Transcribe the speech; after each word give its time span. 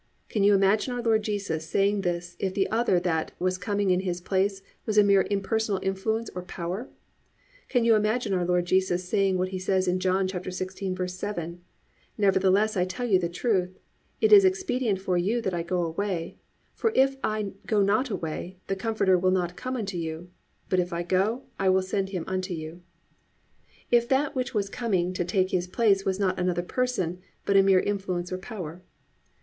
Can 0.29 0.43
you 0.43 0.55
imagine 0.55 0.95
our 0.95 1.01
Lord 1.03 1.21
Jesus 1.21 1.69
saying 1.69 2.01
this 2.01 2.35
if 2.39 2.55
the 2.55 2.67
other 2.71 2.99
that 3.01 3.33
was 3.37 3.59
coming 3.59 3.89
to 3.89 3.95
take 3.97 4.03
His 4.03 4.19
place 4.19 4.63
was 4.87 4.97
a 4.97 5.03
mere 5.03 5.27
impersonal 5.29 5.79
influence 5.83 6.27
or 6.33 6.41
power? 6.41 6.89
Can 7.69 7.85
you 7.85 7.93
imagine 7.93 8.33
our 8.33 8.43
Lord 8.43 8.65
Jesus 8.65 9.07
saying 9.07 9.37
what 9.37 9.49
He 9.49 9.59
says 9.59 9.87
in 9.87 9.99
John 9.99 10.27
16:7, 10.27 11.59
+"Nevertheless 12.17 12.75
I 12.75 12.83
tell 12.83 13.05
you 13.07 13.19
the 13.19 13.29
truth, 13.29 13.77
it 14.19 14.33
is 14.33 14.43
expedient 14.43 14.99
for 14.99 15.19
you 15.19 15.39
that 15.39 15.53
I 15.53 15.61
go 15.61 15.83
away; 15.83 16.35
for 16.73 16.91
if 16.95 17.17
I 17.23 17.53
go 17.67 17.83
not 17.83 18.09
away, 18.09 18.57
the 18.65 18.75
Comforter 18.75 19.19
will 19.19 19.29
not 19.29 19.55
come 19.55 19.75
unto 19.75 19.97
you; 19.99 20.31
but 20.67 20.79
if 20.79 20.91
I 20.91 21.03
go, 21.03 21.43
I 21.59 21.69
will 21.69 21.83
send 21.83 22.09
him 22.09 22.23
unto 22.25 22.55
you,"+ 22.55 22.81
if 23.91 24.09
that 24.09 24.33
which 24.35 24.55
was 24.55 24.67
coming 24.67 25.13
to 25.13 25.23
take 25.23 25.51
His 25.51 25.67
place 25.67 26.05
was 26.05 26.19
not 26.19 26.39
another 26.39 26.63
person 26.63 27.19
but 27.45 27.55
a 27.55 27.61
mere 27.61 27.81
influence 27.81 28.31
or 28.31 28.39
power. 28.39 28.81